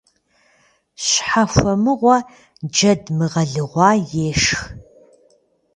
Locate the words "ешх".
4.27-4.61